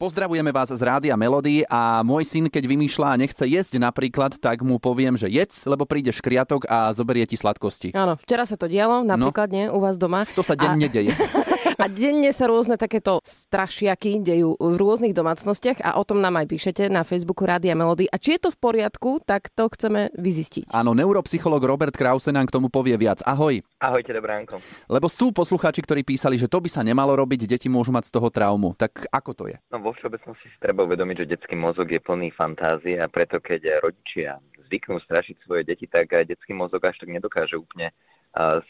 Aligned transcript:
Pozdravujeme 0.00 0.48
vás 0.48 0.72
z 0.72 0.80
Rádia 0.80 1.12
Melody 1.12 1.60
a 1.68 2.00
môj 2.00 2.24
syn, 2.24 2.48
keď 2.48 2.72
vymýšľa 2.72 3.06
a 3.12 3.20
nechce 3.20 3.44
jesť 3.44 3.76
napríklad, 3.76 4.40
tak 4.40 4.64
mu 4.64 4.80
poviem, 4.80 5.12
že 5.12 5.28
jedz, 5.28 5.68
lebo 5.68 5.84
príde 5.84 6.08
škriatok 6.08 6.64
a 6.72 6.88
zoberie 6.96 7.28
ti 7.28 7.36
sladkosti. 7.36 7.92
Áno, 7.92 8.16
včera 8.16 8.48
sa 8.48 8.56
to 8.56 8.64
dialo, 8.64 9.04
napríklad 9.04 9.52
no, 9.52 9.56
nie, 9.60 9.64
u 9.68 9.76
vás 9.76 10.00
doma. 10.00 10.24
To 10.32 10.40
sa 10.40 10.56
denne 10.56 10.88
a... 10.88 10.92
deje. 10.96 11.12
A 11.80 11.88
denne 11.88 12.28
sa 12.36 12.44
rôzne 12.44 12.76
takéto 12.76 13.24
strašiaky 13.24 14.20
dejú 14.20 14.52
v 14.60 14.74
rôznych 14.76 15.16
domácnostiach 15.16 15.80
a 15.80 15.96
o 15.96 16.04
tom 16.04 16.20
nám 16.20 16.36
aj 16.36 16.52
píšete 16.52 16.92
na 16.92 17.00
Facebooku 17.08 17.48
Rádia 17.48 17.72
Melody. 17.72 18.04
A 18.12 18.20
či 18.20 18.36
je 18.36 18.44
to 18.44 18.52
v 18.52 18.60
poriadku, 18.60 19.24
tak 19.24 19.48
to 19.56 19.64
chceme 19.72 20.12
vyzistiť. 20.12 20.68
Áno, 20.76 20.92
neuropsycholog 20.92 21.64
Robert 21.64 21.96
Krause 21.96 22.36
nám 22.36 22.52
k 22.52 22.60
tomu 22.60 22.68
povie 22.68 23.00
viac. 23.00 23.24
Ahoj. 23.24 23.64
Ahojte, 23.80 24.12
dobránko. 24.12 24.60
Lebo 24.92 25.08
sú 25.08 25.32
poslucháči, 25.32 25.80
ktorí 25.80 26.04
písali, 26.04 26.36
že 26.36 26.52
to 26.52 26.60
by 26.60 26.68
sa 26.68 26.84
nemalo 26.84 27.16
robiť, 27.16 27.48
deti 27.48 27.72
môžu 27.72 27.96
mať 27.96 28.12
z 28.12 28.20
toho 28.20 28.28
traumu. 28.28 28.76
Tak 28.76 29.08
ako 29.08 29.30
to 29.32 29.44
je? 29.48 29.56
No 29.72 29.80
vo 29.80 29.96
všeobecnosti 29.96 30.52
si 30.52 30.58
treba 30.60 30.84
uvedomiť, 30.84 31.24
že 31.24 31.32
detský 31.32 31.56
mozog 31.56 31.88
je 31.88 32.04
plný 32.04 32.28
fantázie 32.36 33.00
a 33.00 33.08
preto 33.08 33.40
keď 33.40 33.80
rodičia 33.80 34.36
zvyknú 34.68 35.00
strašiť 35.00 35.48
svoje 35.48 35.64
deti, 35.64 35.88
tak 35.88 36.12
detský 36.28 36.52
mozog 36.52 36.84
až 36.84 37.00
tak 37.00 37.08
nedokáže 37.08 37.56
úplne 37.56 37.88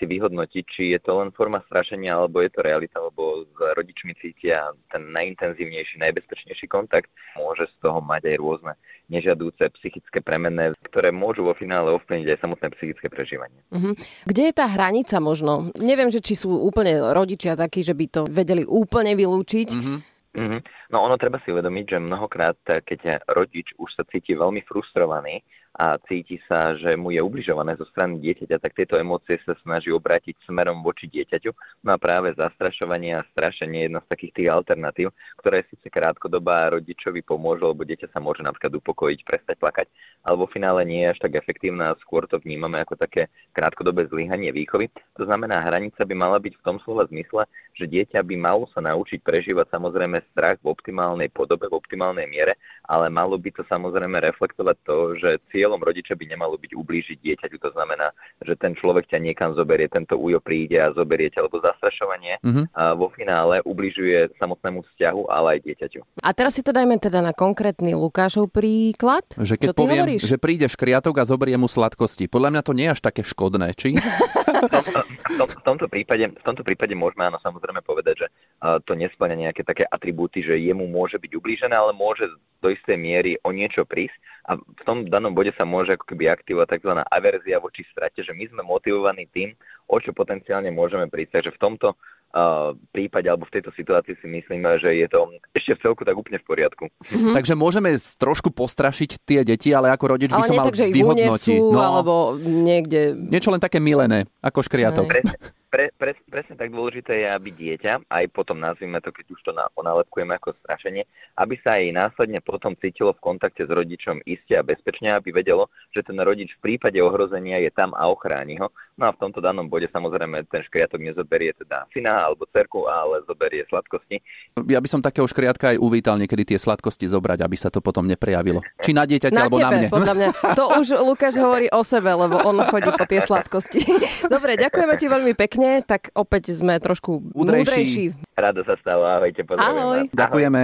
si 0.00 0.08
vyhodnotiť, 0.08 0.64
či 0.64 0.82
je 0.96 1.00
to 1.04 1.20
len 1.20 1.36
forma 1.36 1.60
strašenia, 1.68 2.16
alebo 2.16 2.40
je 2.40 2.48
to 2.48 2.64
realita, 2.64 2.96
lebo 2.96 3.44
s 3.44 3.58
rodičmi 3.76 4.16
cítia 4.16 4.72
ten 4.88 5.12
najintenzívnejší, 5.12 6.00
najbezpečnejší 6.00 6.64
kontakt. 6.64 7.12
Môže 7.36 7.68
z 7.68 7.74
toho 7.84 8.00
mať 8.00 8.32
aj 8.32 8.36
rôzne 8.40 8.72
nežiadúce 9.12 9.60
psychické 9.76 10.24
premenné, 10.24 10.72
ktoré 10.88 11.12
môžu 11.12 11.44
vo 11.44 11.52
finále 11.52 11.92
ovplyvniť 11.92 12.28
aj 12.32 12.40
samotné 12.40 12.66
psychické 12.78 13.12
prežívanie. 13.12 13.60
Uh-huh. 13.68 13.92
Kde 14.24 14.48
je 14.48 14.54
tá 14.56 14.64
hranica 14.64 15.20
možno? 15.20 15.68
Neviem, 15.76 16.08
že 16.08 16.24
či 16.24 16.40
sú 16.40 16.56
úplne 16.56 16.96
rodičia 17.12 17.52
takí, 17.52 17.84
že 17.84 17.92
by 17.92 18.06
to 18.08 18.22
vedeli 18.32 18.64
úplne 18.64 19.12
vylúčiť. 19.12 19.68
Uh-huh. 19.76 20.00
Mm-hmm. 20.30 20.60
No 20.94 21.02
ono 21.10 21.18
treba 21.18 21.42
si 21.42 21.50
uvedomiť, 21.50 21.84
že 21.90 21.98
mnohokrát, 21.98 22.54
keď 22.62 23.26
rodič 23.34 23.74
už 23.82 23.90
sa 23.98 24.06
cíti 24.06 24.38
veľmi 24.38 24.62
frustrovaný 24.62 25.42
a 25.70 25.94
cíti 26.02 26.42
sa, 26.50 26.74
že 26.74 26.98
mu 26.98 27.14
je 27.14 27.22
ubližované 27.22 27.78
zo 27.78 27.86
strany 27.94 28.18
dieťaťa, 28.18 28.58
tak 28.58 28.74
tieto 28.74 28.98
emócie 28.98 29.38
sa 29.46 29.54
snaží 29.62 29.94
obrátiť 29.94 30.34
smerom 30.42 30.82
voči 30.82 31.06
dieťaťu. 31.06 31.50
No 31.86 31.94
a 31.94 31.98
práve 31.98 32.34
zastrašovanie 32.34 33.14
a 33.14 33.26
strašenie 33.30 33.78
je 33.78 33.86
jedna 33.86 34.00
z 34.02 34.10
takých 34.10 34.32
tých 34.34 34.48
alternatív, 34.50 35.08
ktoré 35.38 35.62
síce 35.70 35.86
krátkodobá 35.86 36.74
rodičovi 36.74 37.22
pomôžu, 37.22 37.70
lebo 37.70 37.86
dieťa 37.86 38.10
sa 38.10 38.18
môže 38.18 38.42
napríklad 38.42 38.82
upokojiť, 38.82 39.20
prestať 39.22 39.56
plakať, 39.62 39.86
ale 40.24 40.36
vo 40.36 40.46
finále 40.48 40.84
nie 40.84 41.04
je 41.04 41.10
až 41.16 41.18
tak 41.24 41.38
efektívna 41.38 41.92
a 41.92 41.98
skôr 42.00 42.28
to 42.28 42.36
vnímame 42.42 42.76
ako 42.80 42.96
také 42.96 43.32
krátkodobé 43.56 44.06
zlyhanie 44.12 44.52
výchovy. 44.52 44.92
To 45.16 45.24
znamená, 45.24 45.64
hranica 45.64 46.04
by 46.04 46.14
mala 46.14 46.36
byť 46.36 46.54
v 46.60 46.64
tom 46.64 46.76
slova 46.84 47.08
zmysle, 47.08 47.48
že 47.76 47.88
dieťa 47.88 48.20
by 48.20 48.36
malo 48.36 48.68
sa 48.76 48.84
naučiť 48.84 49.24
prežívať 49.24 49.72
samozrejme 49.72 50.20
strach 50.32 50.60
v 50.60 50.68
optimálnej 50.68 51.32
podobe, 51.32 51.64
v 51.70 51.78
optimálnej 51.80 52.28
miere, 52.28 52.60
ale 52.84 53.08
malo 53.08 53.40
by 53.40 53.48
to 53.54 53.64
samozrejme 53.64 54.20
reflektovať 54.20 54.76
to, 54.84 54.96
že 55.16 55.30
cieľom 55.48 55.80
rodiča 55.80 56.12
by 56.12 56.28
nemalo 56.28 56.60
byť 56.60 56.76
ublížiť 56.76 57.18
dieťaťu. 57.22 57.56
To 57.62 57.70
znamená, 57.72 58.12
že 58.44 58.52
ten 58.60 58.76
človek 58.76 59.08
ťa 59.08 59.18
niekam 59.24 59.56
zoberie, 59.56 59.88
tento 59.88 60.20
ujo 60.20 60.42
príde 60.44 60.76
a 60.76 60.92
zoberie 60.92 61.32
ťa, 61.32 61.48
lebo 61.48 61.64
zastrašovanie 61.64 62.42
a 62.76 62.92
vo 62.92 63.08
finále 63.14 63.62
ubližuje 63.64 64.34
samotnému 64.36 64.84
vzťahu, 64.84 65.22
ale 65.32 65.56
aj 65.56 65.60
dieťaťu. 65.64 66.00
A 66.20 66.30
teraz 66.36 66.58
si 66.58 66.62
to 66.66 66.74
dajme 66.74 66.98
teda 66.98 67.24
na 67.24 67.32
konkrétny 67.32 67.94
Lukášov 67.96 68.50
príklad. 68.50 69.24
Že 69.38 69.56
keď 69.56 69.68
Čo 69.72 69.78
poviem, 69.78 70.02
hovoríš? 70.04 70.09
Že 70.18 70.40
príde 70.40 70.66
škriatok 70.66 71.20
a 71.20 71.28
zoberie 71.28 71.54
mu 71.60 71.70
sladkosti. 71.70 72.26
Podľa 72.26 72.50
mňa 72.56 72.62
to 72.66 72.72
nie 72.74 72.86
je 72.88 72.94
až 72.96 73.00
také 73.04 73.22
škodné, 73.22 73.76
či? 73.76 73.94
v, 74.66 75.36
tom, 75.36 75.46
v, 75.46 75.62
tomto 75.62 75.86
prípade, 75.86 76.26
v 76.32 76.42
tomto 76.42 76.66
prípade 76.66 76.96
môžeme 76.96 77.28
áno 77.28 77.38
samozrejme 77.38 77.84
povedať, 77.84 78.24
že 78.24 78.26
to 78.60 78.92
nesplňa 78.92 79.48
nejaké 79.48 79.64
také 79.64 79.88
atribúty, 79.88 80.44
že 80.44 80.60
jemu 80.60 80.84
môže 80.84 81.16
byť 81.16 81.32
ublížené, 81.32 81.72
ale 81.72 81.96
môže 81.96 82.28
do 82.60 82.68
istej 82.68 83.00
miery 83.00 83.40
o 83.40 83.50
niečo 83.56 83.88
prísť 83.88 84.20
a 84.50 84.56
v 84.56 84.82
tom 84.84 85.08
danom 85.08 85.32
bode 85.32 85.52
sa 85.56 85.64
môže 85.64 85.96
ako 85.96 86.12
keby 86.12 86.28
aktivovať 86.28 86.76
tzv. 86.76 86.92
averzia 87.08 87.56
voči 87.56 87.84
strate, 87.88 88.20
že 88.20 88.36
my 88.36 88.44
sme 88.52 88.62
motivovaní 88.64 89.24
tým, 89.32 89.56
o 89.88 89.96
čo 89.96 90.12
potenciálne 90.12 90.68
môžeme 90.68 91.08
prísť. 91.08 91.40
Takže 91.40 91.50
v 91.56 91.60
tomto 91.60 91.88
uh, 91.94 92.74
prípade 92.92 93.28
alebo 93.28 93.46
v 93.46 93.54
tejto 93.58 93.70
situácii 93.72 94.18
si 94.18 94.26
myslíme, 94.26 94.66
že 94.82 94.92
je 94.96 95.06
to 95.08 95.30
ešte 95.56 95.72
v 95.76 95.82
celku 95.86 96.02
tak 96.04 96.16
úplne 96.16 96.42
v 96.42 96.46
poriadku. 96.46 96.84
Mm-hmm. 96.88 97.34
Takže 97.36 97.54
môžeme 97.56 97.90
trošku 97.96 98.52
postrašiť 98.52 99.10
tie 99.24 99.40
deti, 99.46 99.72
ale 99.72 99.92
ako 99.92 100.18
rodič 100.18 100.30
by 100.34 100.40
ale 100.40 100.48
som 100.48 100.54
nie 100.56 100.60
mal 100.60 100.68
tak, 100.68 100.78
že 100.78 100.88
ich 100.88 100.96
vyhodnotiť. 101.00 101.58
unesú, 101.60 101.72
no, 101.72 101.80
alebo 101.80 102.12
niekde... 102.40 103.14
Niečo 103.16 103.52
len 103.52 103.62
také 103.62 103.78
milené, 103.78 104.28
ako 104.44 104.66
škriatok. 104.66 105.08
Presne, 105.08 105.36
pre, 105.70 105.94
pre, 105.94 106.12
presne 106.30 106.54
tak 106.54 106.70
dôležité 106.70 107.26
je, 107.26 107.28
aby 107.28 107.50
dieťa, 107.50 108.06
aj 108.06 108.24
potom 108.30 108.62
nazvime 108.62 109.02
to, 109.02 109.10
keď 109.10 109.26
už 109.34 109.40
to 109.42 109.52
na, 109.52 109.66
onalepkujeme 109.74 110.38
ako 110.38 110.54
strašenie, 110.62 111.02
aby 111.36 111.58
sa 111.60 111.82
aj 111.82 111.90
následne 111.90 112.38
potom 112.38 112.78
cítilo 112.78 113.10
v 113.10 113.20
kontakte 113.20 113.66
s 113.66 113.70
rodičom 113.70 114.22
iste 114.22 114.54
a 114.54 114.62
bezpečne, 114.62 115.10
aby 115.10 115.34
vedelo, 115.34 115.66
že 115.90 116.06
ten 116.06 116.16
rodič 116.16 116.54
v 116.56 116.72
prípade 116.72 117.02
ohrozenia 117.02 117.58
je 117.58 117.74
tam 117.74 117.90
a 117.98 118.06
ochráni 118.06 118.56
ho. 118.62 118.70
No 119.00 119.08
a 119.08 119.16
v 119.16 119.20
tomto 119.20 119.40
danom 119.40 119.64
bode 119.64 119.88
samozrejme 119.88 120.44
ten 120.52 120.60
škriatok 120.60 121.00
nezoberie 121.00 121.56
teda 121.56 121.88
syna 121.88 122.28
alebo 122.28 122.44
cerku, 122.52 122.84
ale 122.84 123.24
zoberie 123.24 123.64
sladkosti. 123.64 124.20
Ja 124.68 124.76
by 124.76 124.88
som 124.92 125.00
takého 125.00 125.24
škriatka 125.24 125.72
aj 125.72 125.80
uvítal 125.80 126.20
niekedy 126.20 126.54
tie 126.54 126.58
sladkosti 126.60 127.08
zobrať, 127.08 127.40
aby 127.40 127.56
sa 127.56 127.72
to 127.72 127.80
potom 127.80 128.04
neprejavilo. 128.04 128.60
Či 128.84 128.92
na 128.92 129.08
dieťaťa, 129.08 129.32
na 129.32 129.48
alebo 129.48 129.56
tebe, 129.56 129.64
na 129.64 129.70
mne. 129.72 129.88
podľa 129.88 130.14
mňa. 130.14 130.28
To 130.60 130.64
už 130.76 131.00
Lukáš 131.00 131.40
hovorí 131.40 131.72
o 131.72 131.80
sebe, 131.80 132.12
lebo 132.12 132.36
on 132.44 132.60
chodí 132.68 132.92
po 132.92 133.08
tie 133.08 133.24
sladkosti. 133.24 133.80
Dobre, 134.34 134.60
ďakujeme 134.60 134.94
ti 135.00 135.06
veľmi 135.08 135.32
pekne, 135.32 135.80
tak 135.80 136.12
opäť 136.20 136.52
sme 136.52 136.76
trošku 136.76 137.32
Múdrejší. 137.32 137.64
múdrejší. 137.64 138.04
Rado 138.34 138.60
sa 138.62 138.76
stalo, 138.78 139.04
ahojte, 139.04 139.42
pozdravujem 139.42 139.80
Ahoj. 139.80 139.98
vás. 139.98 140.12
Ďakujeme. 140.12 140.62